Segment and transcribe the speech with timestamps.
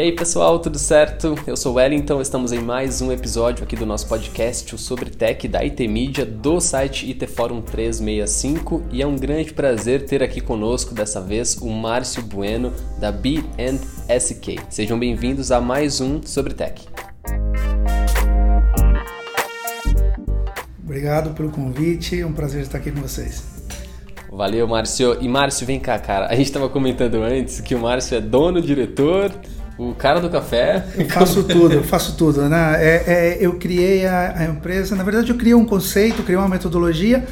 [0.00, 1.34] E aí pessoal, tudo certo?
[1.46, 5.46] Eu sou o Wellington, estamos em mais um episódio aqui do nosso podcast sobre tech
[5.46, 10.40] da IT Media do site IT Forum 365 e é um grande prazer ter aqui
[10.40, 14.60] conosco dessa vez o Márcio Bueno da B&SK.
[14.70, 16.88] Sejam bem-vindos a mais um sobre tech.
[20.82, 23.60] Obrigado pelo convite, é um prazer estar aqui com vocês.
[24.32, 25.18] Valeu, Márcio.
[25.20, 26.26] E Márcio, vem cá, cara.
[26.28, 29.30] A gente estava comentando antes que o Márcio é dono, diretor,
[29.80, 30.84] o cara do café.
[30.96, 32.42] Eu faço tudo, eu faço tudo.
[32.48, 32.76] Né?
[32.78, 36.48] É, é, eu criei a, a, empresa, na verdade, eu criei um conceito, criei uma
[36.48, 37.26] metodologia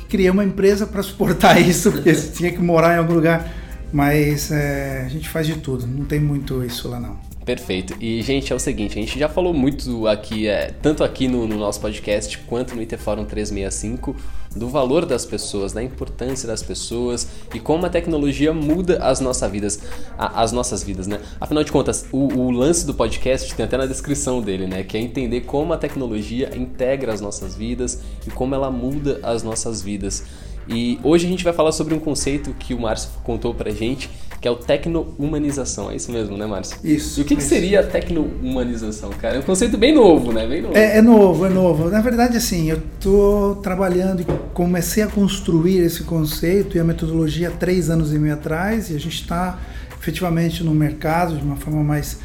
[0.00, 3.48] e criei uma empresa para suportar isso, porque tinha que morar em algum lugar.
[3.92, 7.16] Mas é, a gente faz de tudo, não tem muito isso lá não.
[7.44, 7.94] Perfeito.
[8.00, 11.46] E, gente, é o seguinte, a gente já falou muito aqui, é, tanto aqui no,
[11.46, 14.16] no, nosso podcast quanto no IT Forum 365,
[14.56, 19.50] do valor das pessoas, da importância das pessoas e como a tecnologia muda as nossas
[19.50, 19.80] vidas,
[20.16, 21.20] a, as nossas vidas, né?
[21.38, 24.82] Afinal de contas, o, o, lance do podcast tem até na descrição dele, né?
[24.82, 29.42] Que é entender como a tecnologia integra as nossas vidas e como ela muda as
[29.42, 30.24] nossas vidas.
[30.68, 34.10] E hoje a gente vai falar sobre um conceito que o Márcio contou pra gente,
[34.40, 35.90] que é o tecno-humanização.
[35.90, 36.78] É isso mesmo, né, Márcio?
[36.84, 37.20] Isso.
[37.20, 39.36] E o que, que seria a tecno-humanização, cara?
[39.36, 40.46] É um conceito bem novo, né?
[40.46, 40.76] Bem novo.
[40.76, 41.88] É, é, novo, é novo.
[41.88, 47.48] Na verdade, assim, eu tô trabalhando e comecei a construir esse conceito e a metodologia
[47.48, 49.58] há três anos e meio atrás, e a gente está
[49.98, 52.18] efetivamente no mercado de uma forma mais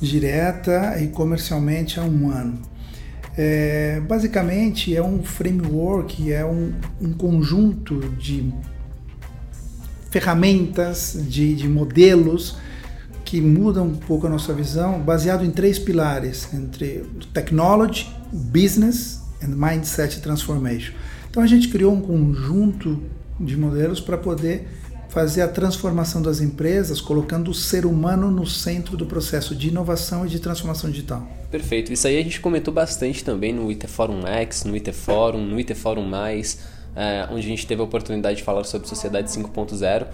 [0.00, 2.58] direta e comercialmente há um ano.
[3.38, 8.50] É, basicamente é um framework, é um, um conjunto de
[10.10, 12.56] ferramentas, de, de modelos
[13.24, 19.48] que mudam um pouco a nossa visão, baseado em três pilares, entre technology, business and
[19.48, 20.94] mindset transformation.
[21.28, 23.02] Então a gente criou um conjunto
[23.38, 24.68] de modelos para poder
[25.16, 30.26] fazer a transformação das empresas, colocando o ser humano no centro do processo de inovação
[30.26, 31.26] e de transformação digital.
[31.50, 31.90] Perfeito.
[31.90, 35.56] Isso aí a gente comentou bastante também no IT Forum X, no IT Forum, no
[35.56, 36.58] IT Forum Mais
[36.94, 40.06] é, onde a gente teve a oportunidade de falar sobre sociedade 5.0,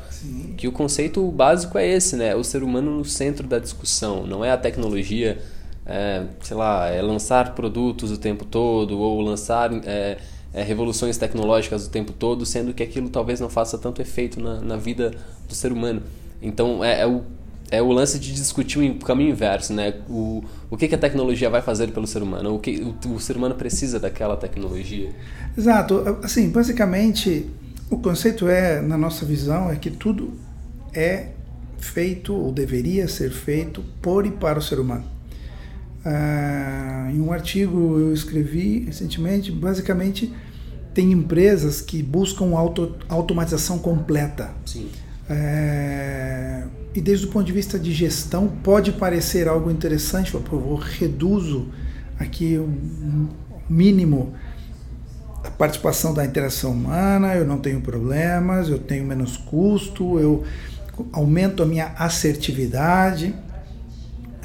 [0.56, 2.36] que o conceito básico é esse, né?
[2.36, 5.42] O ser humano no centro da discussão, não é a tecnologia,
[5.84, 10.18] é, sei lá, é lançar produtos o tempo todo ou lançar é,
[10.52, 14.60] é, revoluções tecnológicas o tempo todo, sendo que aquilo talvez não faça tanto efeito na,
[14.60, 15.12] na vida
[15.48, 16.02] do ser humano.
[16.40, 17.22] Então é, é o
[17.72, 19.94] é o lance de discutir o caminho inverso, né?
[20.06, 22.54] O, o que, que a tecnologia vai fazer pelo ser humano?
[22.54, 25.10] O que o, o ser humano precisa daquela tecnologia?
[25.56, 26.18] Exato.
[26.22, 27.48] Assim, basicamente,
[27.90, 30.34] o conceito é, na nossa visão, é que tudo
[30.92, 31.28] é
[31.78, 35.04] feito ou deveria ser feito por e para o ser humano.
[36.04, 40.32] Ah, em um artigo eu escrevi recentemente, basicamente
[40.92, 44.50] tem empresas que buscam auto, automatização completa.
[44.66, 44.88] Sim.
[45.28, 46.64] É,
[46.94, 51.68] e desde o ponto de vista de gestão, pode parecer algo interessante, eu reduzo
[52.18, 53.28] aqui um
[53.68, 54.34] mínimo
[55.44, 60.44] a participação da interação humana, eu não tenho problemas, eu tenho menos custo, eu
[61.12, 63.34] aumento a minha assertividade.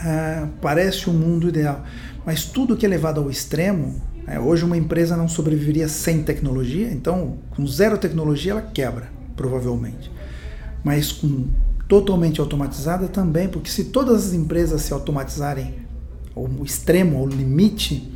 [0.04, 1.84] É, parece um mundo ideal,
[2.26, 6.92] mas tudo que é levado ao extremo, é, hoje uma empresa não sobreviveria sem tecnologia,
[6.92, 10.12] então com zero tecnologia ela quebra, provavelmente
[10.88, 11.48] mas com
[11.88, 15.74] totalmente automatizada também, porque se todas as empresas se automatizarem
[16.34, 18.10] ao extremo, ao limite,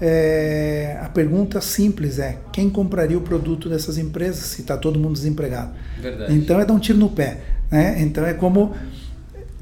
[0.00, 5.12] é, a pergunta simples é: quem compraria o produto dessas empresas se está todo mundo
[5.12, 5.72] desempregado?
[6.00, 6.34] Verdade.
[6.34, 7.40] Então é dar um tiro no pé.
[7.70, 8.02] Né?
[8.02, 8.74] Então é como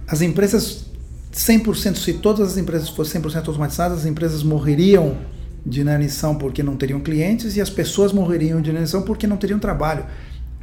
[0.06, 0.87] as empresas
[1.33, 5.17] 100%, se todas as empresas fossem 100% automatizadas, as empresas morreriam
[5.65, 9.59] de inanição porque não teriam clientes e as pessoas morreriam de inanição porque não teriam
[9.59, 10.07] trabalho.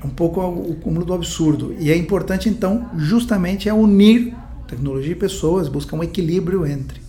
[0.02, 1.76] É um pouco o cúmulo do absurdo.
[1.80, 4.36] E é importante, então, justamente é unir
[4.68, 7.02] tecnologia e pessoas, buscar um equilíbrio entre.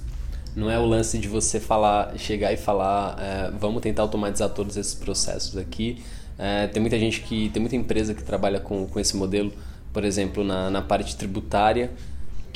[0.55, 4.77] Não é o lance de você falar, chegar e falar, é, vamos tentar automatizar todos
[4.77, 6.03] esses processos aqui.
[6.38, 9.53] É, tem muita gente que, tem muita empresa que trabalha com, com esse modelo,
[9.93, 11.91] por exemplo, na, na parte tributária,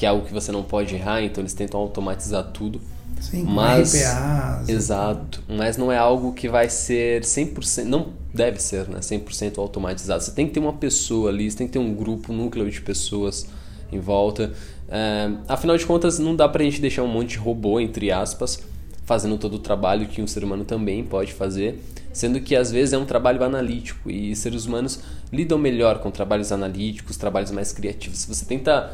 [0.02, 2.80] que é algo que você não pode errar, então eles tentam automatizar tudo.
[3.20, 8.88] Sim, mas RPAs, exato, mas não é algo que vai ser 100%, não deve ser,
[8.88, 10.20] né, 100% automatizado.
[10.20, 12.68] Você tem que ter uma pessoa ali, você tem que ter um grupo, um núcleo
[12.68, 13.46] de pessoas
[13.92, 14.52] em volta.
[14.88, 18.60] É, afinal de contas, não dá pra gente deixar um monte de robô, entre aspas,
[19.04, 21.80] fazendo todo o trabalho que um ser humano também pode fazer,
[22.12, 24.98] sendo que às vezes é um trabalho analítico e seres humanos
[25.32, 28.18] lidam melhor com trabalhos analíticos, trabalhos mais criativos.
[28.18, 28.92] Se você tenta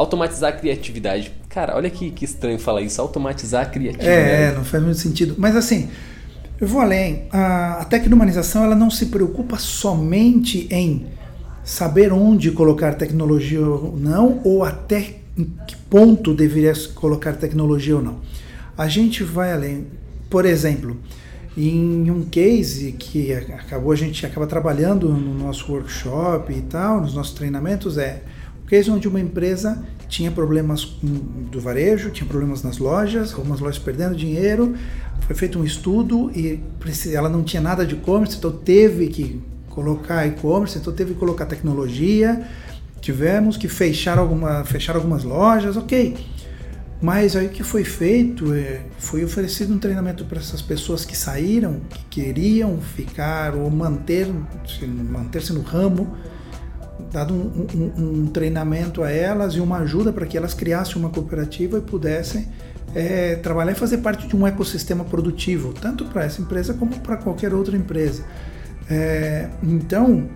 [0.00, 1.32] automatizar a criatividade.
[1.48, 4.18] Cara, olha que, que estranho falar isso, automatizar a criatividade.
[4.18, 5.34] É, não faz muito sentido.
[5.38, 5.90] Mas assim,
[6.60, 7.26] eu vou além.
[7.30, 11.06] A, a tecnomanização ela não se preocupa somente em
[11.62, 18.02] saber onde colocar tecnologia ou não, ou até em que ponto deveria colocar tecnologia ou
[18.02, 18.20] não.
[18.76, 19.86] A gente vai além.
[20.28, 20.96] Por exemplo,
[21.56, 27.14] em um case que acabou a gente acaba trabalhando no nosso workshop e tal, nos
[27.14, 28.22] nossos treinamentos é
[28.70, 34.14] case onde uma empresa tinha problemas do varejo, tinha problemas nas lojas, algumas lojas perdendo
[34.14, 34.76] dinheiro,
[35.22, 36.62] foi feito um estudo e
[37.12, 41.46] ela não tinha nada de e-commerce, então teve que colocar e-commerce, então teve que colocar
[41.46, 42.46] tecnologia,
[43.00, 46.16] tivemos que fechar, alguma, fechar algumas lojas, ok.
[47.02, 51.16] Mas aí o que foi feito é, foi oferecido um treinamento para essas pessoas que
[51.16, 56.16] saíram, que queriam ficar ou manter-se manter no ramo,
[57.12, 61.10] dado um, um, um, treinamento a elas e uma ajuda para que elas criassem uma
[61.10, 62.48] cooperativa e pudessem
[62.94, 67.16] é, trabalhar e fazer parte de um ecossistema produtivo, tanto para essa empresa como para
[67.16, 68.24] qualquer outra empresa.
[68.88, 70.28] É, então,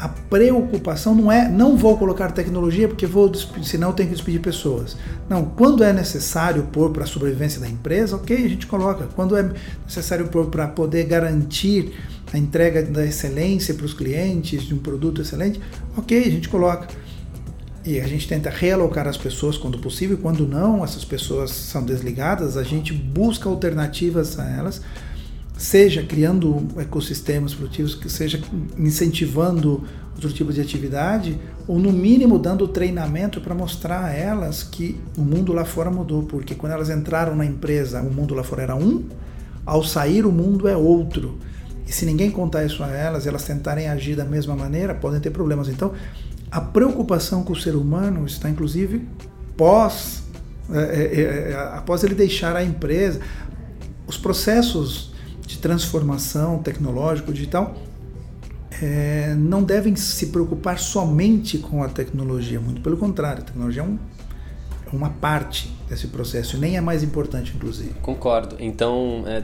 [0.00, 3.30] a preocupação não é não vou colocar tecnologia porque vou
[3.62, 4.96] senão tenho que despedir pessoas.
[5.28, 9.08] Não, quando é necessário pôr para a sobrevivência da empresa, ok, a gente coloca.
[9.14, 9.50] Quando é
[9.84, 11.92] necessário pôr para poder garantir
[12.32, 15.60] a entrega da excelência para os clientes de um produto excelente,
[15.96, 16.88] ok, a gente coloca.
[17.84, 22.56] E a gente tenta realocar as pessoas quando possível, quando não, essas pessoas são desligadas,
[22.56, 24.82] a gente busca alternativas a elas
[25.60, 28.40] seja criando ecossistemas produtivos, que seja
[28.78, 29.84] incentivando
[30.14, 31.38] outro tipo de atividade,
[31.68, 36.22] ou no mínimo dando treinamento para mostrar a elas que o mundo lá fora mudou,
[36.22, 39.04] porque quando elas entraram na empresa, o mundo lá fora era um,
[39.66, 41.38] ao sair o mundo é outro.
[41.90, 45.30] E se ninguém contar isso a elas, elas tentarem agir da mesma maneira, podem ter
[45.30, 45.68] problemas.
[45.68, 45.92] Então,
[46.48, 49.08] a preocupação com o ser humano está inclusive
[49.56, 50.22] pós,
[50.72, 53.18] é, é, é, após ele deixar a empresa.
[54.06, 55.12] Os processos
[55.44, 57.74] de transformação tecnológica, digital,
[58.80, 63.84] é, não devem se preocupar somente com a tecnologia, muito pelo contrário, a tecnologia é,
[63.84, 63.98] um,
[64.86, 67.94] é uma parte desse processo, nem é mais importante, inclusive.
[67.94, 68.54] Concordo.
[68.60, 69.42] Então, é,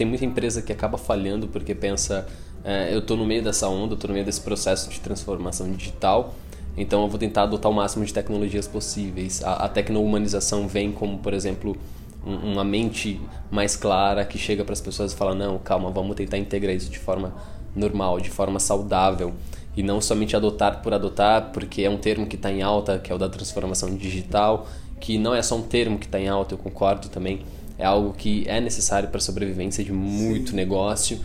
[0.00, 2.26] tem muita empresa que acaba falhando porque pensa,
[2.64, 6.34] é, eu estou no meio dessa onda, estou no meio desse processo de transformação digital,
[6.74, 9.44] então eu vou tentar adotar o máximo de tecnologias possíveis.
[9.44, 11.76] A, a tecno-humanização vem como, por exemplo,
[12.24, 13.20] uma mente
[13.50, 16.88] mais clara que chega para as pessoas e fala: não, calma, vamos tentar integrar isso
[16.88, 17.34] de forma
[17.76, 19.34] normal, de forma saudável
[19.76, 23.12] e não somente adotar por adotar, porque é um termo que está em alta, que
[23.12, 24.66] é o da transformação digital,
[24.98, 27.42] que não é só um termo que está em alta, eu concordo também,
[27.80, 30.56] é algo que é necessário para a sobrevivência de muito Sim.
[30.56, 31.18] negócio,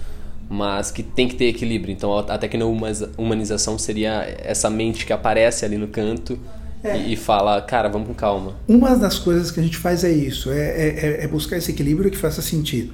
[0.49, 1.91] mas que tem que ter equilíbrio.
[1.91, 6.39] Então, a tecno-humanização seria essa mente que aparece ali no canto
[6.85, 6.97] é.
[6.97, 8.53] E, fala, cara, vamos com calma.
[8.67, 11.71] Uma das coisas que a gente faz é isso, é, é, é, é buscar esse
[11.71, 12.93] equilíbrio que faça sentido.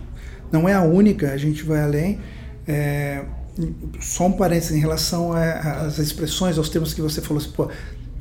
[0.50, 2.18] Não é a única, a gente vai além.
[2.66, 3.26] É,
[4.00, 7.70] só um parênteses em relação às expressões, aos termos que você falou assim, pô,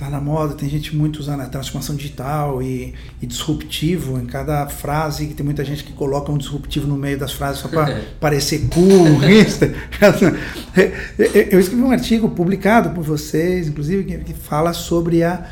[0.00, 4.66] tá na moda, tem gente muito usando a transformação digital e, e, disruptivo em cada
[4.66, 8.00] frase, que tem muita gente que coloca um disruptivo no meio das frases só para
[8.18, 9.20] parecer cool.
[11.52, 15.44] eu escrevi um artigo publicado por vocês, inclusive, que, que fala sobre a,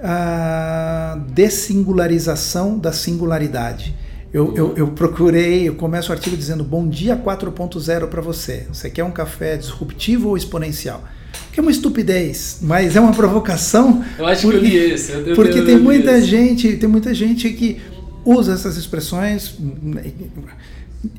[0.00, 3.94] a dessingularização da singularidade.
[4.32, 8.66] Eu, eu, eu, procurei, eu começo o artigo dizendo bom dia 4.0 para você.
[8.72, 11.04] Você quer um café disruptivo ou exponencial?
[11.52, 14.04] Que é uma estupidez, mas é uma provocação.
[14.18, 15.12] Eu acho porque, que eu li esse.
[15.12, 16.26] Eu, porque eu tem muita esse.
[16.26, 17.80] gente, tem muita gente que
[18.24, 19.54] usa essas expressões.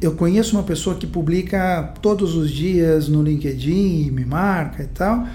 [0.01, 5.27] Eu conheço uma pessoa que publica todos os dias no LinkedIn, me marca e tal,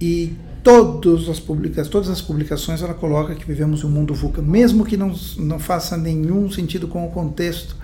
[0.00, 0.32] e
[0.64, 4.96] todas as publicações, todas as publicações ela coloca que vivemos um mundo VUCA, mesmo que
[4.96, 7.76] não, não faça nenhum sentido com o contexto.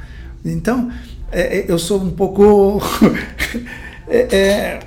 [0.45, 0.91] Então,
[1.31, 2.81] é, é eu sou um pouco
[4.09, 4.81] é, é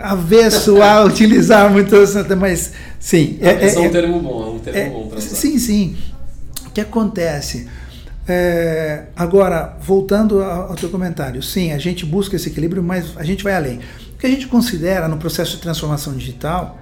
[0.00, 1.94] avesso a utilizar muito,
[2.38, 3.38] mas sim.
[3.40, 5.34] É, é, é, um termo bom, é um termo é, bom para usar.
[5.34, 5.96] Sim, sim.
[6.66, 7.68] O que acontece?
[8.28, 13.44] É, agora, voltando ao, teu comentário, sim, a gente busca esse equilíbrio, mas a gente
[13.44, 13.78] vai além.
[14.14, 16.78] O que a gente considera no processo de transformação digital,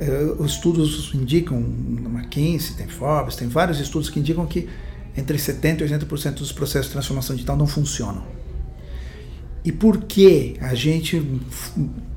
[0.00, 4.68] é, os estudos indicam, na McKinsey, tem Forbes, tem vários estudos que indicam que
[5.16, 8.24] entre 70% e 80% dos processos de transformação digital não funcionam.
[9.64, 11.22] E por que a gente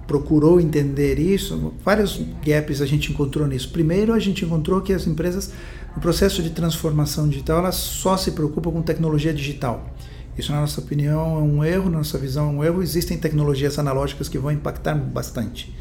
[0.05, 1.73] procurou entender isso?
[1.83, 3.69] Vários gaps a gente encontrou nisso.
[3.69, 5.53] Primeiro, a gente encontrou que as empresas,
[5.95, 9.95] no processo de transformação digital, elas só se preocupam com tecnologia digital.
[10.37, 12.83] Isso, na nossa opinião, é um erro, na nossa visão, é um erro.
[12.83, 15.73] Existem tecnologias analógicas que vão impactar bastante.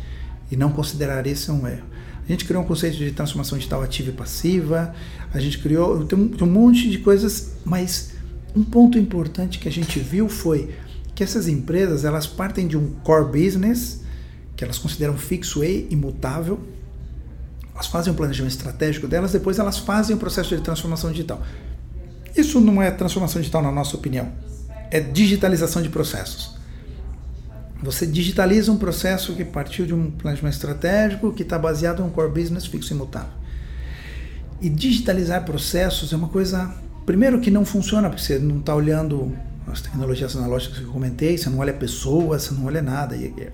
[0.50, 1.84] E não considerar isso é um erro.
[2.26, 4.94] A gente criou um conceito de transformação digital ativa e passiva.
[5.32, 8.12] A gente criou tem um, tem um monte de coisas, mas
[8.54, 10.70] um ponto importante que a gente viu foi
[11.16, 14.02] que essas empresas elas partem de um core business
[14.54, 16.60] que elas consideram fixo e imutável,
[17.74, 21.42] elas fazem o planejamento estratégico delas, depois elas fazem o processo de transformação digital.
[22.36, 24.30] Isso não é transformação digital, na nossa opinião.
[24.90, 26.54] É digitalização de processos.
[27.82, 32.10] Você digitaliza um processo que partiu de um planejamento estratégico que está baseado em um
[32.10, 33.32] core business fixo e imutável.
[34.60, 39.34] E digitalizar processos é uma coisa, primeiro, que não funciona, porque você não está olhando
[39.66, 43.16] as tecnologias analógicas que eu comentei, você não olha pessoas, você não olha nada.
[43.16, 43.50] E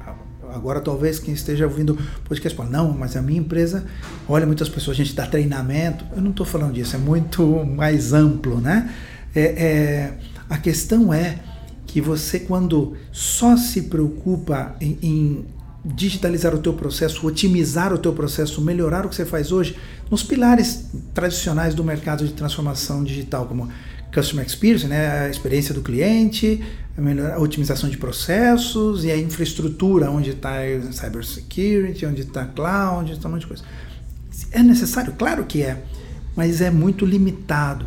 [0.52, 3.84] agora talvez quem esteja ouvindo podcast fala, não, mas a minha empresa
[4.28, 6.04] olha muitas pessoas, a gente dá treinamento.
[6.14, 8.92] Eu não estou falando disso, é muito mais amplo, né?
[9.34, 11.38] É, é, a questão é
[11.86, 15.46] que você quando só se preocupa em, em
[15.84, 19.76] digitalizar o teu processo, otimizar o teu processo, melhorar o que você faz hoje,
[20.10, 23.68] nos pilares tradicionais do mercado de transformação digital, como
[24.12, 26.62] Customer Experience, né, a experiência do cliente,
[27.34, 30.56] a, otimização de processos e a infraestrutura, onde está
[30.92, 33.64] cybersecurity, onde está cloud, onde está um monte de coisa.
[34.50, 35.14] É necessário?
[35.14, 35.82] Claro que é,
[36.36, 37.86] mas é muito limitado.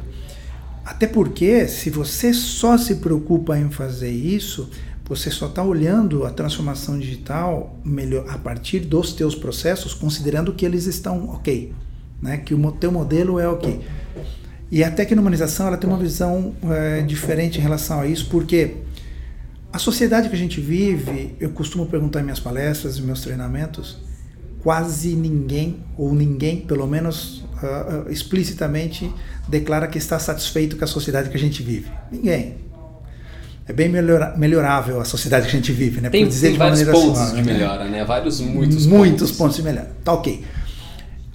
[0.84, 4.70] Até porque, se você só se preocupa em fazer isso,
[5.08, 10.66] você só está olhando a transformação digital melhor a partir dos teus processos, considerando que
[10.66, 11.74] eles estão ok,
[12.22, 12.38] né?
[12.38, 13.82] que o teu modelo é ok.
[14.72, 18.78] E a tecnomanização ela tem uma visão é, diferente em relação a isso, porque
[19.72, 23.98] a sociedade que a gente vive, eu costumo perguntar em minhas palestras, em meus treinamentos,
[24.64, 29.14] quase ninguém, ou ninguém, pelo menos uh, explicitamente,
[29.48, 31.92] declara que está satisfeito com a sociedade que a gente vive.
[32.12, 32.56] Ninguém.
[33.68, 36.10] É bem melhora, melhorável a sociedade que a gente vive, né?
[36.10, 37.54] Tem, Por dizer tem de vários pontos suave, de né?
[37.54, 38.06] melhora, né?
[38.06, 39.38] Vários, muitos, muitos pontos.
[39.38, 39.92] pontos de melhora.
[40.04, 40.44] Tá ok.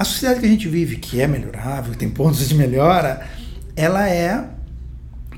[0.01, 3.21] A sociedade que a gente vive, que é melhorável, tem pontos de melhora,
[3.77, 4.49] ela é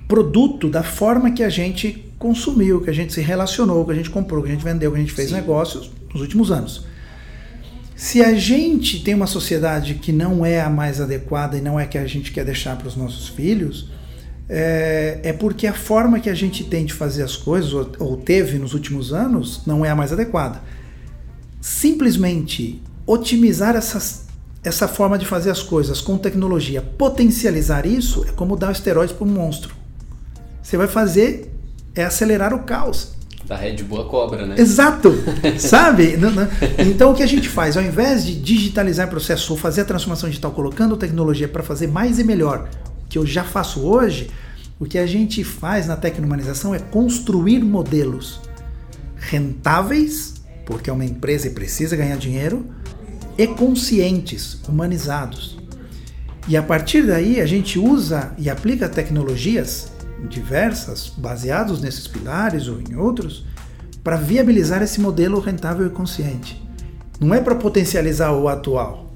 [0.06, 4.08] produto da forma que a gente consumiu, que a gente se relacionou, que a gente
[4.08, 5.34] comprou, que a gente vendeu, que a gente fez Sim.
[5.34, 6.86] negócios nos últimos anos.
[7.96, 11.84] Se a gente tem uma sociedade que não é a mais adequada e não é
[11.84, 13.90] que a gente quer deixar para os nossos filhos,
[14.48, 18.16] é, é, porque a forma que a gente tem de fazer as coisas, ou, ou
[18.16, 20.62] teve nos últimos anos, não é a mais adequada.
[21.60, 24.21] Simplesmente otimizar essas
[24.64, 29.26] essa forma de fazer as coisas com tecnologia, potencializar isso, é como dar esteroides para
[29.26, 29.74] um monstro.
[30.62, 31.52] Você vai fazer
[31.94, 33.12] é acelerar o caos.
[33.46, 34.54] Da Red Bull a cobra, né?
[34.56, 35.12] Exato!
[35.58, 36.16] Sabe?
[36.78, 37.76] Então o que a gente faz?
[37.76, 41.88] Ao invés de digitalizar o processo ou fazer a transformação digital colocando tecnologia para fazer
[41.88, 42.68] mais e melhor,
[43.08, 44.30] que eu já faço hoje,
[44.78, 48.40] o que a gente faz na tecnomanização é construir modelos
[49.16, 52.64] rentáveis, porque é uma empresa e precisa ganhar dinheiro,
[53.42, 55.58] e conscientes, humanizados.
[56.46, 59.90] E a partir daí a gente usa e aplica tecnologias
[60.28, 63.44] diversas, baseados nesses pilares ou em outros,
[64.04, 66.62] para viabilizar esse modelo rentável e consciente.
[67.20, 69.12] Não é para potencializar o atual.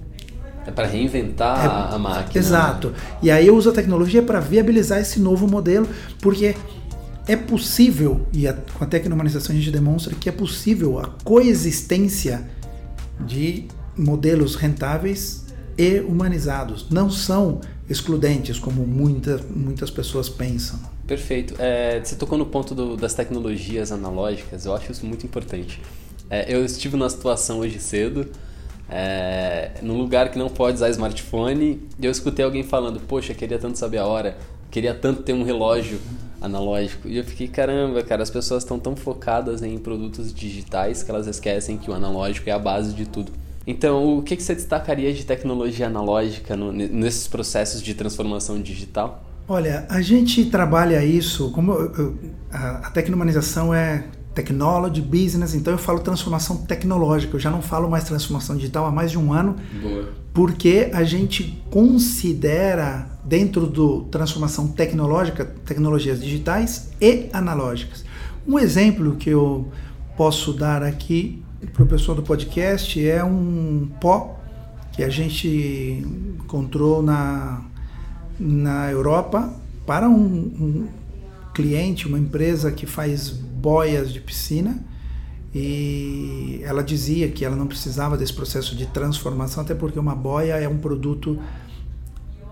[0.67, 2.35] É para reinventar é, a máquina.
[2.35, 2.41] Né?
[2.41, 2.93] Exato.
[3.23, 5.89] E aí eu uso a tecnologia para viabilizar esse novo modelo,
[6.21, 6.57] porque
[7.29, 12.49] é possível, e a, com a tecnomanização a gente demonstra que é possível a coexistência
[13.25, 13.67] de
[13.97, 16.89] modelos rentáveis e humanizados.
[16.91, 20.79] Não são excludentes, como muita, muitas pessoas pensam.
[21.07, 21.55] Perfeito.
[21.59, 25.81] É, você tocou no ponto do, das tecnologias analógicas, eu acho isso muito importante.
[26.29, 28.27] É, eu estive numa situação hoje cedo,
[28.89, 33.59] é, num lugar que não pode usar smartphone, e eu escutei alguém falando: Poxa, queria
[33.59, 34.37] tanto saber a hora,
[34.71, 36.01] queria tanto ter um relógio
[36.41, 37.09] analógico.
[37.09, 41.27] E eu fiquei: caramba, cara, as pessoas estão tão focadas em produtos digitais que elas
[41.27, 43.33] esquecem que o analógico é a base de tudo.
[43.67, 49.25] Então, o que, que você destacaria de tecnologia analógica no, nesses processos de transformação digital?
[49.49, 52.19] Olha, a gente trabalha isso, como eu,
[52.51, 54.05] a, a tecnomanização é
[54.35, 58.91] technology, business, então eu falo transformação tecnológica, eu já não falo mais transformação digital há
[58.93, 60.11] mais de um ano, Boa.
[60.35, 68.05] porque a gente considera dentro do transformação tecnológica tecnologias digitais e analógicas.
[68.47, 69.69] Um exemplo que eu
[70.17, 71.43] posso dar aqui
[71.73, 74.39] para o pessoal do podcast é um pó
[74.93, 76.05] que a gente
[76.41, 77.63] encontrou na,
[78.39, 79.53] na Europa
[79.87, 80.89] para um, um
[81.55, 84.79] cliente, uma empresa que faz boias de piscina.
[85.55, 90.55] E ela dizia que ela não precisava desse processo de transformação, até porque uma boia
[90.55, 91.39] é um produto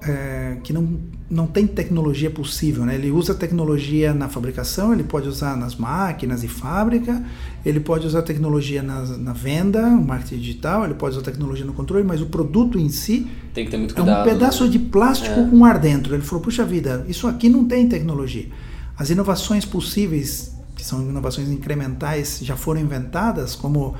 [0.06, 2.84] é, que não, não tem tecnologia possível.
[2.84, 2.94] Né?
[2.94, 7.24] Ele usa tecnologia na fabricação, ele pode usar nas máquinas e fábrica,
[7.64, 11.72] ele pode usar tecnologia na, na venda, no marketing digital, ele pode usar tecnologia no
[11.72, 14.70] controle, mas o produto em si tem que ter muito cuidado, é um pedaço né?
[14.70, 15.48] de plástico é.
[15.48, 16.14] com ar dentro.
[16.14, 18.48] Ele falou, puxa vida, isso aqui não tem tecnologia.
[18.96, 23.94] As inovações possíveis, que são inovações incrementais, já foram inventadas, como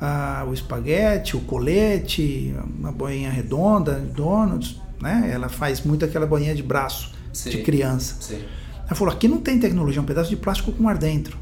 [0.00, 5.30] ah, o espaguete, o colete, uma boinha redonda, donuts, né?
[5.32, 7.50] Ela faz muito aquela boinha de braço Sim.
[7.50, 8.16] de criança.
[8.20, 8.40] Sim.
[8.86, 11.36] Ela falou: aqui não tem tecnologia, é um pedaço de plástico com ar dentro.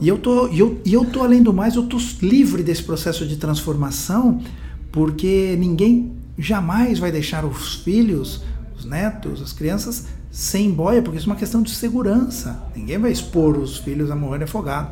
[0.00, 2.82] E eu tô, e eu, e eu tô além do mais, eu tô livre desse
[2.82, 4.42] processo de transformação,
[4.90, 8.42] porque ninguém jamais vai deixar os filhos,
[8.76, 12.62] os netos, as crianças sem boia, porque isso é uma questão de segurança.
[12.74, 14.90] Ninguém vai expor os filhos a morrer afogado.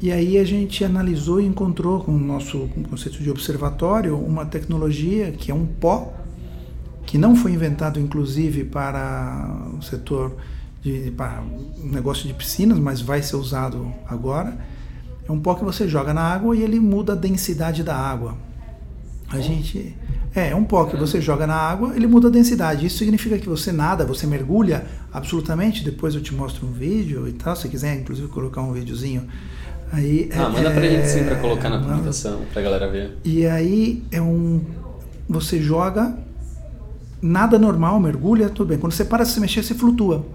[0.00, 5.32] E aí a gente analisou e encontrou com o nosso conceito de observatório uma tecnologia
[5.32, 6.12] que é um pó
[7.06, 9.48] que não foi inventado inclusive para
[9.78, 10.36] o setor
[10.82, 11.42] de para
[11.82, 14.58] negócio de piscinas, mas vai ser usado agora.
[15.28, 18.36] É um pó que você joga na água e ele muda a densidade da água.
[19.28, 19.96] A gente
[20.34, 22.86] é, é um pó que você joga na água, ele muda a densidade.
[22.86, 25.84] Isso significa que você nada, você mergulha absolutamente.
[25.84, 29.26] Depois eu te mostro um vídeo e tal, se quiser inclusive colocar um videozinho
[29.92, 33.16] Aí, ah, manda pra gente sim pra colocar na publicação, pra galera ver.
[33.24, 34.60] E aí é um.
[35.28, 36.18] Você joga,
[37.26, 38.78] nada normal, mergulha, tudo bem.
[38.78, 40.26] Quando você para de se mexer, você flutua.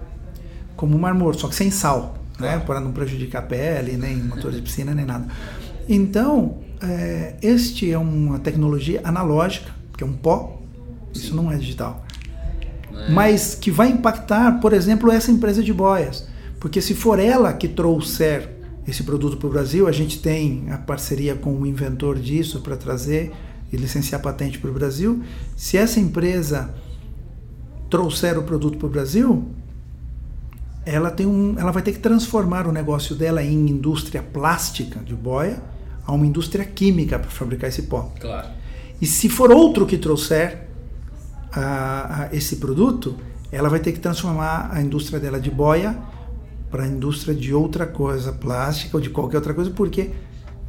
[0.76, 2.58] Como um mar morto, só que sem sal, né?
[2.58, 5.26] Para não prejudicar a pele, nem motor de piscina, nem nada.
[5.88, 10.60] Então, é, este é uma tecnologia analógica, que é um pó,
[11.14, 12.04] isso não é digital.
[12.92, 13.10] É.
[13.10, 16.28] Mas que vai impactar, por exemplo, essa empresa de boias.
[16.58, 19.86] Porque se for ela que trouxer esse produto para o Brasil.
[19.86, 23.32] A gente tem a parceria com o inventor disso para trazer
[23.72, 25.22] e licenciar patente para o Brasil.
[25.56, 26.74] Se essa empresa
[27.88, 29.48] trouxer o produto para o Brasil,
[30.84, 35.14] ela, tem um, ela vai ter que transformar o negócio dela em indústria plástica de
[35.14, 35.62] boia
[36.04, 38.12] a uma indústria química para fabricar esse pó.
[38.20, 38.48] Claro.
[39.00, 40.68] E se for outro que trouxer
[41.52, 43.16] a, a esse produto,
[43.50, 45.96] ela vai ter que transformar a indústria dela de boia
[46.70, 50.10] para a indústria de outra coisa, plástica ou de qualquer outra coisa, porque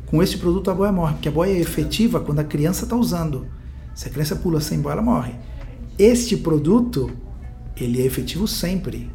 [0.07, 2.95] com esse produto a boia morre, porque a boia é efetiva quando a criança está
[2.95, 3.47] usando.
[3.93, 5.33] Se a criança pula sem boia, ela morre.
[5.97, 7.11] Este produto,
[7.75, 9.11] ele é efetivo sempre.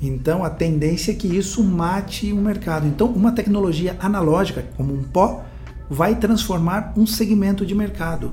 [0.00, 2.86] Então a tendência é que isso mate o mercado.
[2.86, 5.44] Então uma tecnologia analógica, como um pó,
[5.88, 8.32] vai transformar um segmento de mercado.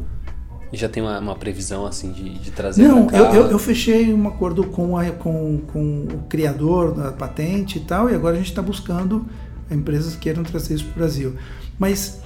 [0.71, 4.13] E já tem uma, uma previsão assim de, de trazer Não, eu, eu, eu, fechei
[4.13, 8.37] um acordo com, a, com, com o criador da patente e tal, e agora a
[8.37, 9.25] gente está buscando
[9.69, 11.35] empresas que queiram trazer isso para o Brasil.
[11.77, 12.19] Mas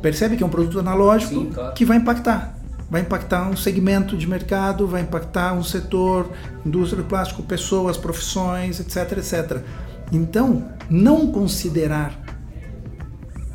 [0.00, 1.74] percebe que é um produto analógico Sim, claro.
[1.74, 2.58] que vai impactar.
[2.90, 6.30] Vai impactar um segmento de mercado, vai impactar um setor,
[6.64, 9.62] indústria do plástico, pessoas, profissões, etc, etc.
[10.12, 12.20] Então, não considerar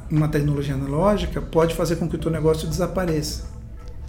[0.09, 3.57] uma tecnologia analógica pode fazer com que o teu negócio desapareça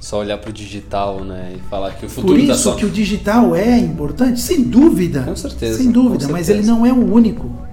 [0.00, 2.86] só olhar para o digital, né, e falar que o futuro Por tá isso que
[2.86, 5.22] o digital é importante, sem dúvida.
[5.22, 5.78] Com certeza.
[5.78, 7.67] Sem dúvida, mas ele não é o único.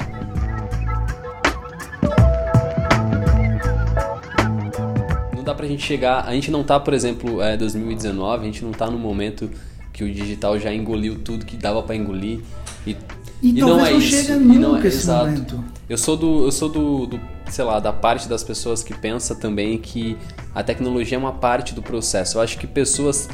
[5.76, 8.98] Gente chegar, a gente não tá, por exemplo, é 2019, a gente não tá no
[8.98, 9.50] momento
[9.94, 12.40] que o digital já engoliu tudo que dava para engolir
[12.86, 12.96] e
[13.42, 14.34] e, e não é não isso.
[14.40, 15.26] nunca não é, exato.
[15.28, 15.64] momento.
[15.90, 19.36] Eu sou do eu sou do, do sei lá, da parte das pessoas que pensa
[19.36, 20.18] também que
[20.54, 22.38] a tecnologia é uma parte do processo.
[22.38, 23.30] Eu acho que pessoas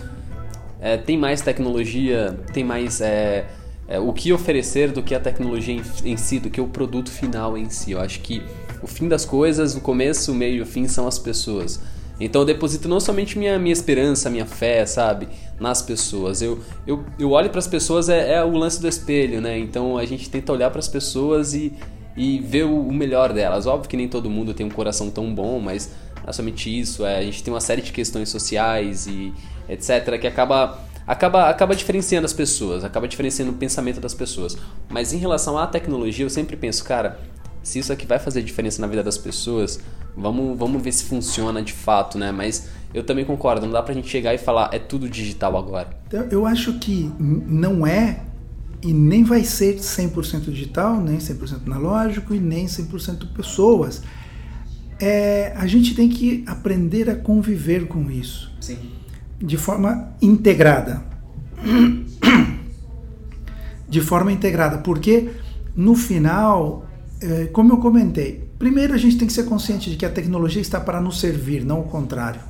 [0.82, 3.45] é, têm mais tecnologia, tem mais é,
[3.88, 7.10] é, o que oferecer do que a tecnologia em, em, si, do que o produto
[7.10, 7.91] final em si.
[7.91, 8.41] Eu acho que
[8.82, 11.80] o fim das coisas, o começo, o meio e o fim são as pessoas.
[12.19, 15.28] Então eu deposito não somente minha, minha esperança, minha fé, sabe,
[15.60, 16.41] nas pessoas.
[16.41, 19.58] Eu, eu, eu olho para as pessoas, é, é o lance do espelho, né?
[19.58, 21.74] Então a gente tenta olhar para as pessoas e
[22.15, 23.65] e ver o melhor delas.
[23.65, 27.06] Óbvio que nem todo mundo tem um coração tão bom, mas não é somente isso.
[27.06, 29.34] É, a gente tem uma série de questões sociais e
[29.69, 30.19] etc.
[30.19, 34.58] que acaba, acaba, acaba diferenciando as pessoas, acaba diferenciando o pensamento das pessoas.
[34.89, 37.19] Mas em relação à tecnologia, eu sempre penso, cara,
[37.63, 39.80] se isso aqui vai fazer diferença na vida das pessoas,
[40.15, 42.32] vamos, vamos ver se funciona de fato, né?
[42.32, 45.89] Mas eu também concordo, não dá pra gente chegar e falar é tudo digital agora.
[46.30, 48.24] Eu acho que não é
[48.84, 54.02] e nem vai ser 100% digital, nem 100% analógico e nem 100% pessoas.
[55.00, 58.52] É, a gente tem que aprender a conviver com isso.
[58.60, 58.78] Sim.
[59.39, 61.04] De forma integrada.
[63.88, 65.32] De forma integrada, porque
[65.76, 66.86] no final,
[67.54, 70.80] como eu comentei, primeiro a gente tem que ser consciente de que a tecnologia está
[70.80, 72.42] para nos servir, não o contrário.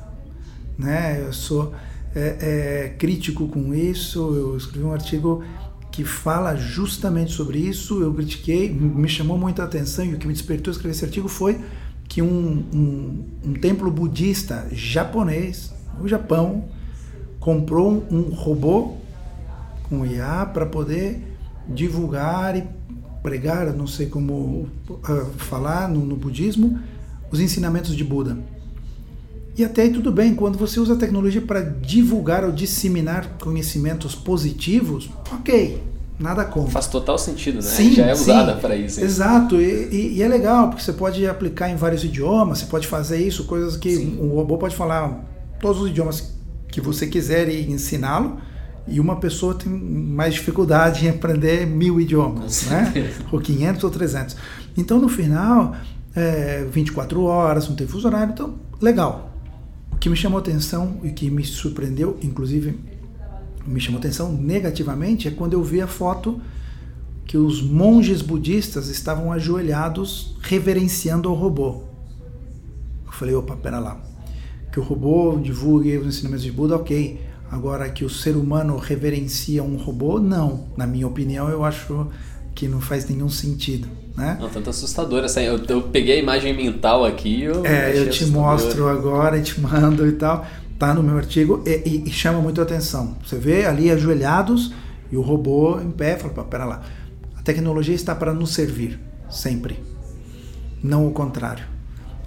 [0.78, 1.22] Né?
[1.22, 1.72] Eu sou
[2.14, 5.42] é, é, crítico com isso, eu escrevi um artigo
[5.90, 8.02] que fala justamente sobre isso.
[8.02, 11.28] Eu critiquei, me chamou muita atenção e o que me despertou a escrever esse artigo
[11.28, 11.60] foi
[12.08, 16.68] que um, um, um templo budista japonês, no Japão,
[17.38, 18.96] comprou um robô
[19.88, 21.22] com IA para poder
[21.68, 22.64] divulgar e
[23.22, 26.78] pregar, não sei como uh, falar no, no, budismo,
[27.30, 28.36] os ensinamentos de Buda.
[29.56, 34.14] E até aí tudo bem, quando você usa a tecnologia para divulgar ou disseminar conhecimentos
[34.14, 35.82] positivos, ok,
[36.18, 36.70] nada contra.
[36.70, 37.62] Faz total sentido, né?
[37.62, 38.98] Sim, Já é usada para isso.
[38.98, 39.06] Hein?
[39.06, 42.86] Exato, e, e, e, é legal, porque você pode aplicar em vários idiomas, você pode
[42.86, 44.18] fazer isso, coisas que Sim.
[44.20, 45.22] um robô pode falar
[45.60, 46.32] todos os idiomas
[46.68, 48.38] que você quiser e ensiná-lo,
[48.86, 53.12] e uma pessoa tem mais dificuldade em aprender mil idiomas, né?
[53.30, 54.36] ou 500 ou 300.
[54.76, 55.74] Então, no final,
[56.14, 59.32] é, 24 horas, não tem fuso horário, então, legal
[60.02, 62.76] que me chamou atenção e que me surpreendeu, inclusive
[63.64, 66.40] me chamou atenção negativamente, é quando eu vi a foto
[67.24, 71.84] que os monges budistas estavam ajoelhados reverenciando o robô.
[73.06, 74.02] Eu falei, opa, pera lá.
[74.72, 77.20] Que o robô divulgue os ensinamentos de Buda, ok.
[77.52, 80.68] Agora que o ser humano reverencia um robô, não.
[80.74, 82.08] Na minha opinião, eu acho
[82.54, 83.86] que não faz nenhum sentido.
[84.16, 84.38] Né?
[84.40, 85.22] Não, tanto assustador.
[85.22, 87.42] Assim, eu, eu peguei a imagem mental aqui.
[87.42, 88.32] Eu é, eu te assustador.
[88.32, 90.46] mostro agora e te mando e tal.
[90.78, 93.18] Tá no meu artigo e, e, e, chama muito atenção.
[93.22, 94.72] Você vê ali ajoelhados
[95.10, 96.16] e o robô em pé.
[96.16, 96.82] Fala, pera lá.
[97.36, 98.98] A tecnologia está para nos servir,
[99.30, 99.78] sempre.
[100.82, 101.66] Não o contrário.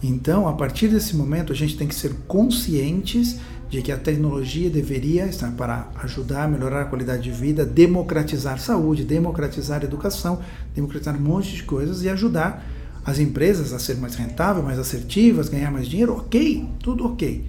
[0.04, 3.40] Então, a partir desse momento, a gente tem que ser conscientes
[3.76, 8.58] de que a tecnologia deveria estar para ajudar a melhorar a qualidade de vida, democratizar
[8.58, 10.40] saúde, democratizar educação,
[10.74, 12.66] democratizar um monte de coisas e ajudar
[13.04, 17.46] as empresas a ser mais rentáveis, mais assertivas, ganhar mais dinheiro, ok, tudo ok.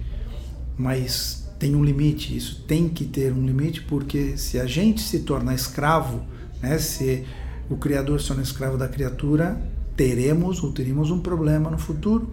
[0.77, 5.19] Mas tem um limite, isso tem que ter um limite, porque se a gente se
[5.19, 6.21] torna escravo,
[6.61, 7.23] né, se
[7.69, 9.59] o Criador se torna escravo da criatura,
[9.95, 12.31] teremos ou teríamos um problema no futuro.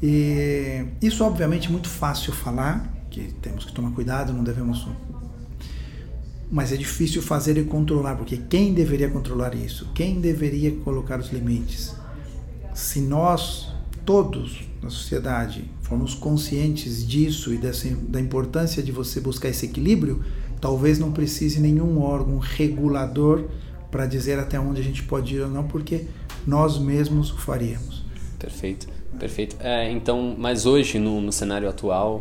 [0.00, 4.86] E isso, obviamente, é muito fácil falar, que temos que tomar cuidado, não devemos.
[6.50, 9.88] Mas é difícil fazer e controlar, porque quem deveria controlar isso?
[9.94, 11.94] Quem deveria colocar os limites?
[12.74, 13.68] Se nós,
[14.04, 20.24] todos na sociedade, formos conscientes disso e dessa, da importância de você buscar esse equilíbrio,
[20.60, 23.44] talvez não precise nenhum órgão regulador
[23.90, 26.06] para dizer até onde a gente pode ir ou não, porque
[26.44, 28.04] nós mesmos o faríamos.
[28.38, 29.56] Perfeito, perfeito.
[29.60, 32.20] É, então, mas hoje, no, no cenário atual,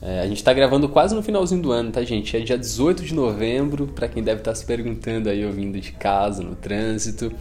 [0.00, 2.36] é, a gente está gravando quase no finalzinho do ano, tá, gente?
[2.36, 5.92] É dia 18 de novembro, para quem deve estar tá se perguntando aí, ouvindo de
[5.92, 7.32] casa, no trânsito.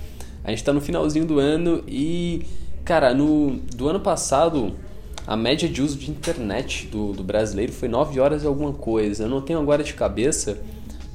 [0.43, 2.45] A gente está no finalzinho do ano e,
[2.83, 4.73] cara, no, do ano passado,
[5.25, 9.25] a média de uso de internet do, do brasileiro foi 9 horas e alguma coisa.
[9.25, 10.57] Eu não tenho agora de cabeça,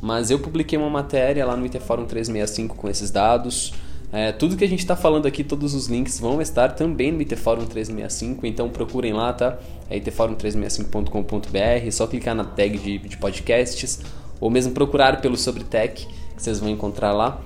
[0.00, 3.72] mas eu publiquei uma matéria lá no Interforum 365 com esses dados.
[4.12, 7.22] É, tudo que a gente está falando aqui, todos os links vão estar também no
[7.22, 9.58] ITForum 365, então procurem lá, tá?
[9.88, 14.00] É itforum365.com.br, é só clicar na tag de, de podcasts,
[14.38, 17.40] ou mesmo procurar pelo Sobre Tech, que vocês vão encontrar lá.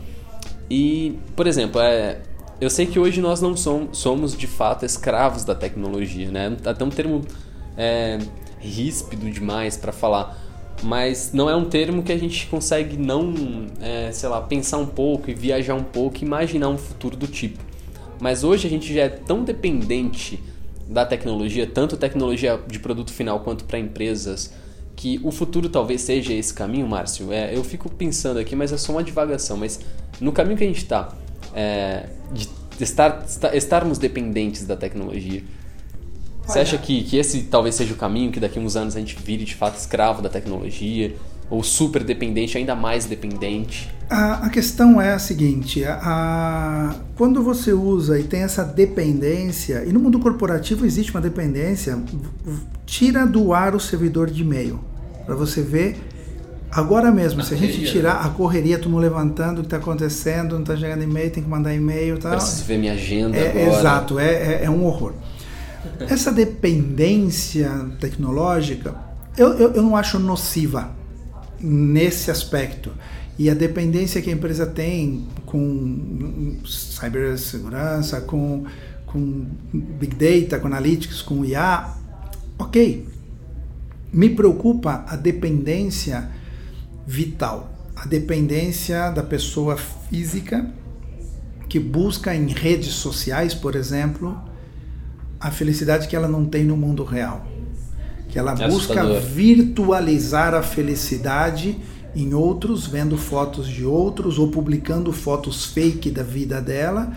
[0.69, 2.21] E, por exemplo, é,
[2.61, 6.57] eu sei que hoje nós não somos, somos de fato escravos da tecnologia, né?
[6.65, 7.23] Até um termo
[7.77, 8.19] é,
[8.59, 10.37] ríspido demais para falar
[10.83, 13.35] mas não é um termo que a gente consegue não,
[13.81, 17.59] é, sei lá, pensar um pouco e viajar um pouco, imaginar um futuro do tipo.
[18.21, 20.43] Mas hoje a gente já é tão dependente
[20.89, 24.53] da tecnologia, tanto tecnologia de produto final quanto para empresas,
[24.95, 27.33] que o futuro talvez seja esse caminho, Márcio.
[27.33, 29.57] É, eu fico pensando aqui, mas é só uma divagação.
[29.57, 29.81] Mas
[30.21, 31.13] no caminho que a gente está,
[31.55, 32.49] é, de
[32.83, 35.43] estar, estarmos dependentes da tecnologia,
[36.47, 39.01] você acha que, que esse talvez seja o caminho, que daqui a uns anos a
[39.01, 41.15] gente vire de fato escravo da tecnologia?
[41.49, 43.89] Ou super dependente, ainda mais dependente?
[44.11, 49.93] A, a questão é a seguinte: a, quando você usa e tem essa dependência, e
[49.93, 52.03] no mundo corporativo existe uma dependência,
[52.85, 54.81] tira do ar o servidor de e-mail.
[55.25, 55.97] Para você ver
[56.77, 59.79] Agora mesmo, a se a gente tirar a correria, tu me levantando, o que está
[59.79, 62.19] acontecendo, não está chegando e-mail, tem que mandar e-mail.
[62.19, 62.31] Tá?
[62.31, 63.79] Preciso ver minha agenda é, agora.
[63.79, 65.15] Exato, é, é, é um horror.
[66.09, 67.71] Essa dependência
[68.01, 68.95] tecnológica,
[69.37, 70.95] eu, eu, eu não acho nociva
[71.61, 72.93] nesse aspecto.
[73.39, 78.65] E a dependência que a empresa tem com cibersegurança, com,
[79.05, 81.95] com big data, com analytics, com IA,
[82.59, 83.07] ok.
[84.13, 86.31] Me preocupa a dependência
[87.07, 90.73] vital, a dependência da pessoa física
[91.69, 94.41] que busca em redes sociais, por exemplo,
[95.47, 97.47] a felicidade que ela não tem no mundo real.
[98.29, 99.21] Que ela é busca assustador.
[99.21, 101.79] virtualizar a felicidade
[102.17, 107.13] em outros, vendo fotos de outros ou publicando fotos fake da vida dela.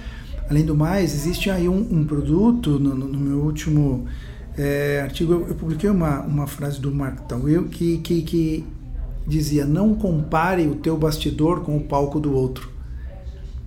[0.48, 4.06] Além do mais, existe aí um, um produto, no, no, meu último
[4.56, 8.66] é, artigo, eu, eu, publiquei uma, uma frase do Mark Twain que, que, que
[9.26, 12.70] dizia: Não compare o teu bastidor com o palco do outro.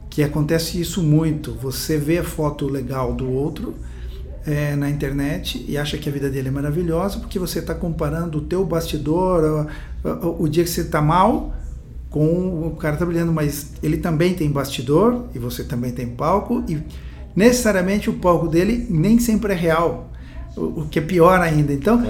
[0.09, 1.53] Que acontece isso muito.
[1.53, 3.75] Você vê a foto legal do outro
[4.47, 8.39] é, na internet e acha que a vida dele é maravilhosa porque você está comparando
[8.39, 9.69] o teu bastidor,
[10.05, 11.55] o, o, o dia que você está mal,
[12.11, 16.63] com o cara tá brilhando, mas ele também tem bastidor e você também tem palco
[16.69, 16.83] e
[17.35, 20.11] necessariamente o palco dele nem sempre é real,
[20.57, 21.73] o, que é pior ainda.
[21.73, 22.03] Então,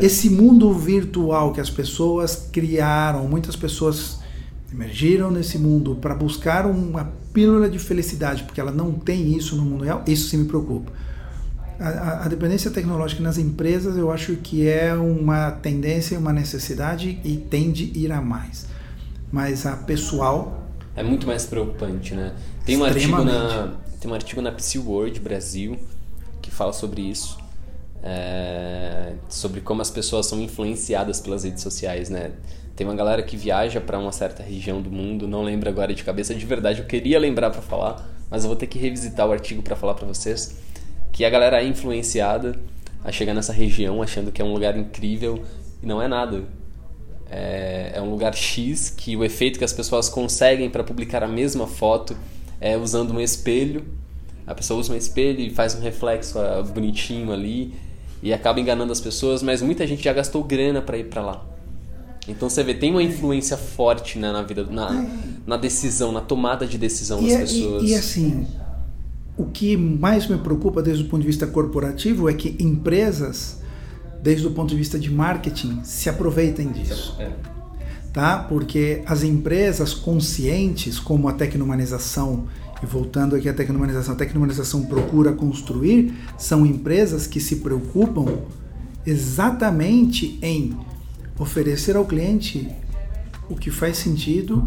[0.00, 4.20] esse mundo virtual que as pessoas criaram, muitas pessoas
[4.72, 9.64] emergiram nesse mundo para buscar uma pílula de felicidade, porque ela não tem isso no
[9.64, 10.90] mundo real, isso sim me preocupa.
[11.80, 17.38] A, a, dependência tecnológica nas empresas eu acho que é uma tendência, uma necessidade e
[17.38, 18.66] tende a ir a mais.
[19.32, 20.68] Mas a pessoal.
[20.94, 22.34] É muito mais preocupante, né?
[22.66, 25.78] Tem um artigo na, tem um artigo na World Brasil
[26.42, 27.38] que fala sobre isso.
[28.02, 32.32] É, sobre como as pessoas são influenciadas pelas redes sociais, né?
[32.76, 36.04] Tem uma galera que viaja para uma certa região do mundo, não lembro agora de
[36.04, 39.32] cabeça de verdade, eu queria lembrar para falar, mas eu vou ter que revisitar o
[39.32, 40.56] artigo para falar para vocês
[41.12, 42.58] que a galera é influenciada
[43.04, 45.42] a chegar nessa região achando que é um lugar incrível
[45.82, 46.44] e não é nada.
[47.30, 51.28] É, é um lugar X que o efeito que as pessoas conseguem para publicar a
[51.28, 52.16] mesma foto
[52.60, 53.84] é usando um espelho.
[54.46, 57.72] A pessoa usa um espelho e faz um reflexo ah, bonitinho ali
[58.22, 61.46] e acaba enganando as pessoas, mas muita gente já gastou grana para ir para lá.
[62.28, 65.06] Então você vê, tem uma influência forte né, na vida, na,
[65.46, 67.82] na decisão, na tomada de decisão e, das é, pessoas.
[67.82, 68.46] E, e assim,
[69.40, 73.62] o que mais me preocupa desde o ponto de vista corporativo é que empresas,
[74.22, 77.16] desde o ponto de vista de marketing, se aproveitem disso.
[77.18, 77.32] É.
[78.12, 78.38] Tá?
[78.38, 82.48] Porque as empresas conscientes, como a tecnomanização,
[82.82, 88.40] e voltando aqui à tecnomanização, a tecnomanização procura construir, são empresas que se preocupam
[89.06, 90.76] exatamente em
[91.38, 92.68] oferecer ao cliente
[93.48, 94.66] o que faz sentido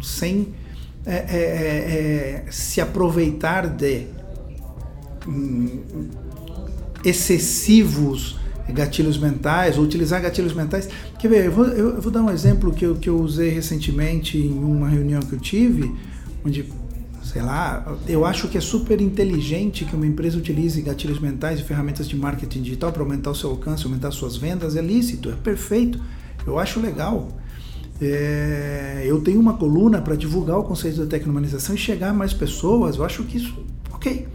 [0.00, 0.54] sem
[1.04, 4.06] é, é, é, é, se aproveitar de
[5.26, 5.80] hum,
[7.04, 8.38] excessivos
[8.68, 10.88] gatilhos mentais, ou utilizar gatilhos mentais.
[11.18, 14.38] Quer ver, eu vou, eu vou dar um exemplo que eu, que eu usei recentemente
[14.38, 15.92] em uma reunião que eu tive,
[16.46, 16.64] onde,
[17.24, 21.64] sei lá, eu acho que é super inteligente que uma empresa utilize gatilhos mentais e
[21.64, 25.34] ferramentas de marketing digital para aumentar o seu alcance, aumentar suas vendas, é lícito, é
[25.34, 26.00] perfeito,
[26.46, 27.28] eu acho legal.
[28.04, 32.32] É, eu tenho uma coluna para divulgar o conceito da tecnomanização e chegar a mais
[32.32, 32.96] pessoas.
[32.96, 33.54] Eu acho que isso,
[33.92, 34.26] ok.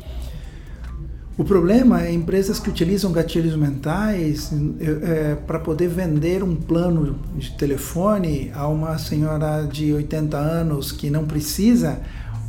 [1.38, 7.52] O problema é empresas que utilizam gatilhos mentais é, para poder vender um plano de
[7.58, 12.02] telefone a uma senhora de 80 anos que não precisa,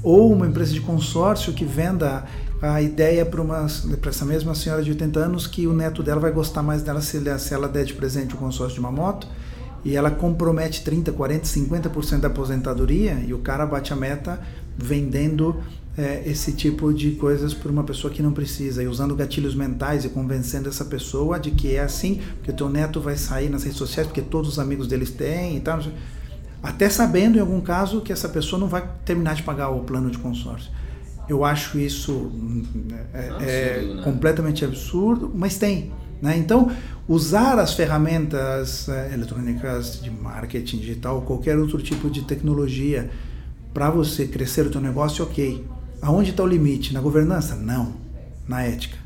[0.02, 2.24] ou uma empresa de consórcio que venda
[2.62, 6.62] a ideia para essa mesma senhora de 80 anos que o neto dela vai gostar
[6.62, 9.28] mais dela se, se ela der de presente o consórcio de uma moto
[9.85, 14.41] e ela compromete 30, 40, 50% da aposentadoria e o cara bate a meta
[14.77, 15.57] vendendo
[15.97, 20.05] é, esse tipo de coisas para uma pessoa que não precisa e usando gatilhos mentais
[20.05, 23.79] e convencendo essa pessoa de que é assim, porque teu neto vai sair nas redes
[23.79, 25.81] sociais porque todos os amigos deles têm e tal.
[26.62, 30.11] Até sabendo em algum caso que essa pessoa não vai terminar de pagar o plano
[30.11, 30.71] de consórcio.
[31.29, 32.33] Eu acho isso
[33.12, 34.03] é, é, absurdo, né?
[34.03, 35.93] completamente absurdo, mas tem.
[36.20, 36.37] Né?
[36.37, 36.70] Então,
[37.07, 43.11] usar as ferramentas é, eletrônicas de marketing digital, qualquer outro tipo de tecnologia
[43.72, 45.64] para você crescer o teu negócio, ok.
[46.02, 46.92] Aonde está o limite?
[46.92, 47.54] Na governança?
[47.54, 47.94] Não.
[48.46, 48.96] Na ética.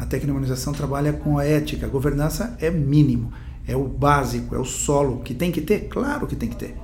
[0.00, 1.84] A tecnologização trabalha com a ética.
[1.86, 3.30] A governança é mínimo,
[3.66, 5.88] é o básico, é o solo que tem que ter.
[5.88, 6.74] Claro que tem que ter,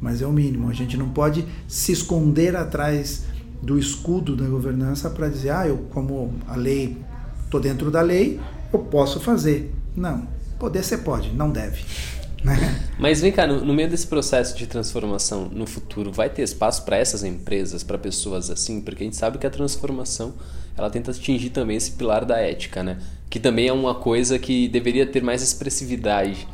[0.00, 0.68] mas é o mínimo.
[0.68, 3.24] A gente não pode se esconder atrás
[3.62, 6.96] do escudo da governança para dizer, ah, eu como a lei,
[7.44, 8.40] estou dentro da lei,
[8.72, 9.72] eu posso fazer.
[9.96, 10.26] Não,
[10.58, 11.84] poder você pode, não deve.
[12.42, 12.56] Né?
[12.98, 16.86] Mas vem cá, no, no, meio desse processo de transformação no futuro, vai ter espaço
[16.86, 18.80] para essas empresas, para pessoas assim?
[18.80, 20.32] Porque a gente sabe que a transformação
[20.74, 22.98] ela tenta atingir também esse pilar da ética, né?
[23.28, 26.48] Que também é uma coisa que deveria ter mais expressividade.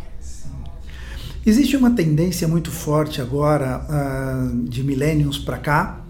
[1.46, 6.05] Existe uma tendência muito forte agora uh, de milênios para cá,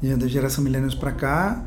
[0.00, 1.66] né, da geração milênios para cá,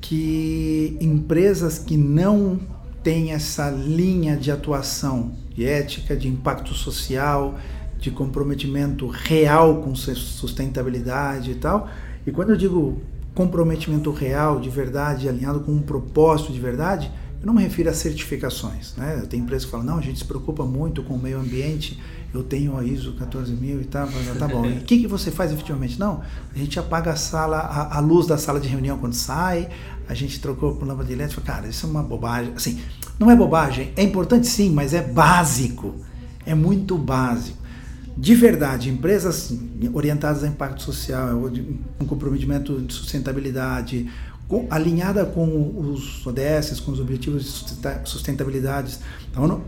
[0.00, 2.58] que empresas que não
[3.06, 7.56] tem essa linha de atuação de ética, de impacto social,
[7.96, 11.88] de comprometimento real com sustentabilidade e tal.
[12.26, 13.00] E quando eu digo
[13.32, 17.08] comprometimento real, de verdade, alinhado com um propósito de verdade,
[17.40, 18.96] eu não me refiro a certificações.
[18.96, 19.24] Né?
[19.30, 22.02] Tem empresas que falam, não, a gente se preocupa muito com o meio ambiente,
[22.34, 24.66] eu tenho a ISO 14000 e tal, tá bom.
[24.66, 25.98] E o que, que você faz efetivamente?
[25.98, 29.68] Não, a gente apaga a sala, a, a luz da sala de reunião quando sai,
[30.08, 31.36] a gente trocou por lâmpada de LED.
[31.40, 32.52] Cara, isso é uma bobagem.
[32.56, 32.80] Assim,
[33.18, 35.94] não é bobagem, é importante sim, mas é básico.
[36.44, 37.58] É muito básico.
[38.16, 39.52] De verdade, empresas
[39.92, 41.38] orientadas a impacto social,
[42.00, 44.10] um comprometimento de sustentabilidade,
[44.70, 45.46] alinhada com
[45.78, 48.98] os ODS, com os Objetivos de Sustentabilidade
[49.34, 49.62] da ONU,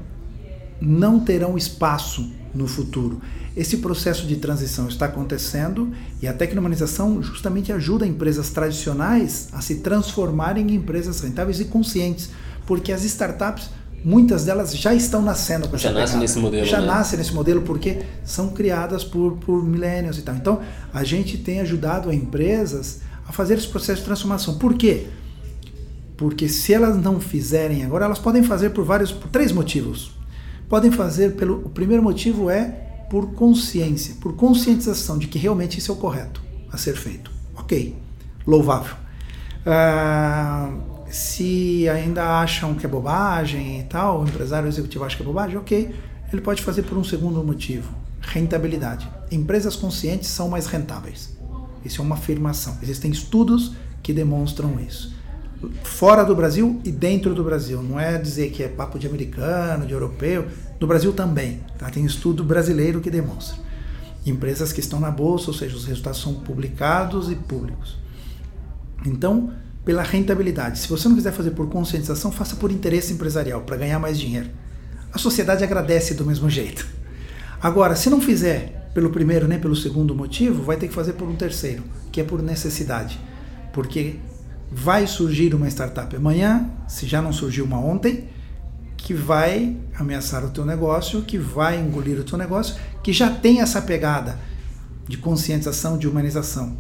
[0.81, 3.21] não terão espaço no futuro.
[3.57, 9.77] Esse processo de transição está acontecendo e a tecnomanização justamente ajuda empresas tradicionais a se
[9.77, 12.31] transformarem em empresas rentáveis e conscientes,
[12.67, 13.71] porque as startups
[14.05, 16.87] muitas delas já estão nascendo com já essa nascem nesse modelo já né?
[16.87, 20.37] nascem nesse modelo porque são criadas por por millennials e tal.
[20.37, 20.61] Então
[20.95, 24.57] a gente tem ajudado empresas a fazer esse processo de transformação.
[24.57, 25.09] Por quê?
[26.17, 30.17] Porque se elas não fizerem agora elas podem fazer por vários por três motivos
[30.69, 32.67] podem fazer pelo o primeiro motivo é
[33.11, 37.31] por consciência, por conscientização de que realmente isso é o correto a ser feito.
[37.57, 37.97] Ok,
[38.47, 38.95] louvável.
[39.65, 40.79] Uh,
[41.11, 45.57] se ainda acham que é bobagem e tal, o empresário executivo acha que é bobagem,
[45.57, 45.95] ok,
[46.31, 49.09] ele pode fazer por um segundo motivo: rentabilidade.
[49.31, 51.37] Empresas conscientes são mais rentáveis.
[51.85, 52.77] Isso é uma afirmação.
[52.83, 55.18] Existem estudos que demonstram isso
[55.83, 57.83] fora do Brasil e dentro do Brasil.
[57.83, 60.47] Não é dizer que é papo de americano, de europeu,
[60.81, 61.61] no Brasil também.
[61.79, 61.91] Tá?
[61.91, 63.57] Tem estudo brasileiro que demonstra.
[64.25, 67.99] Empresas que estão na bolsa, ou seja, os resultados são publicados e públicos.
[69.07, 69.53] Então,
[69.85, 70.79] pela rentabilidade.
[70.79, 74.51] Se você não quiser fazer por conscientização, faça por interesse empresarial, para ganhar mais dinheiro.
[75.13, 76.87] A sociedade agradece do mesmo jeito.
[77.61, 81.27] Agora, se não fizer pelo primeiro nem pelo segundo motivo, vai ter que fazer por
[81.27, 83.19] um terceiro, que é por necessidade.
[83.73, 84.17] Porque
[84.71, 88.29] vai surgir uma startup amanhã, se já não surgiu uma ontem,
[88.97, 93.61] que vai ameaçar o teu negócio, que vai engolir o teu negócio, que já tem
[93.61, 94.39] essa pegada
[95.07, 96.77] de conscientização, de humanização.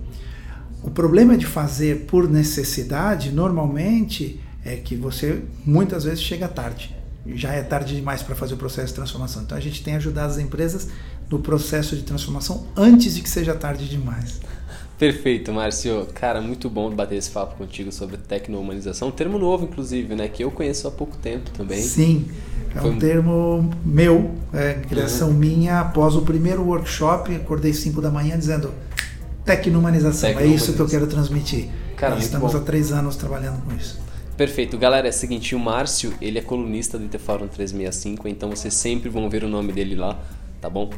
[0.83, 6.95] O problema de fazer por necessidade, normalmente, é que você muitas vezes chega tarde.
[7.27, 9.43] Já é tarde demais para fazer o processo de transformação.
[9.43, 10.89] Então a gente tem ajudado as empresas
[11.31, 14.41] no processo de transformação antes de que seja tarde demais.
[14.99, 16.09] Perfeito, Márcio.
[16.13, 19.09] Cara, muito bom bater esse papo contigo sobre tecno-humanização.
[19.09, 20.27] Um termo novo, inclusive, né?
[20.27, 21.81] Que eu conheço há pouco tempo também.
[21.81, 22.27] Sim,
[22.75, 22.91] é Foi...
[22.91, 25.35] um termo meu, é, criação uhum.
[25.35, 25.81] minha.
[25.81, 28.75] Após o primeiro workshop, acordei 5 da manhã dizendo
[29.45, 30.31] tecno-humanização.
[30.31, 31.69] É isso que eu quero transmitir.
[31.97, 32.59] Cara, e estamos bom.
[32.59, 34.01] há três anos trabalhando com isso.
[34.37, 34.77] Perfeito.
[34.77, 38.75] Galera, é o seguinte, o Márcio, ele é colunista do IT Fórum 365, então vocês
[38.75, 40.19] sempre vão ver o nome dele lá,
[40.61, 40.91] tá bom?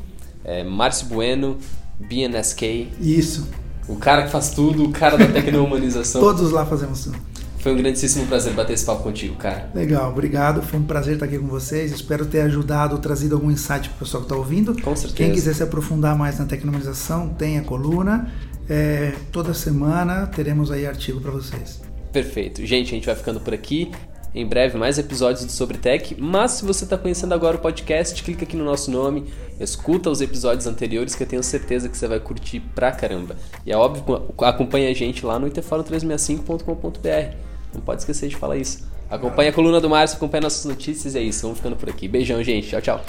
[0.43, 1.59] É Márcio Bueno,
[1.99, 2.89] BNSK.
[2.99, 3.47] Isso.
[3.89, 6.21] O cara que faz tudo, o cara da tecno-humanização.
[6.23, 7.19] Todos lá fazemos tudo.
[7.61, 9.69] Foi um grandíssimo prazer bater esse papo contigo, cara.
[9.75, 10.63] Legal, obrigado.
[10.63, 11.93] Foi um prazer estar aqui com vocês.
[11.93, 14.73] Espero ter ajudado, trazido algum insight para o pessoal que está ouvindo.
[14.81, 15.15] Com certeza.
[15.15, 18.33] Quem quiser se aprofundar mais na tecnologização, tem a coluna.
[18.69, 21.83] É, toda semana teremos aí artigo para vocês.
[22.11, 22.65] Perfeito.
[22.65, 23.91] Gente, a gente vai ficando por aqui.
[24.33, 26.17] Em breve, mais episódios do Sobre Tech.
[26.19, 30.21] Mas se você está conhecendo agora o podcast, clica aqui no nosso nome, escuta os
[30.21, 33.37] episódios anteriores que eu tenho certeza que você vai curtir pra caramba.
[33.67, 37.37] E é óbvio, acompanha a gente lá no interfórum365.com.br.
[37.75, 38.89] Não pode esquecer de falar isso.
[39.11, 41.43] Acompanha a coluna do Márcio, acompanha nossas notícias e é isso.
[41.43, 42.07] Vamos ficando por aqui.
[42.07, 42.69] Beijão, gente.
[42.69, 43.05] Tchau, tchau.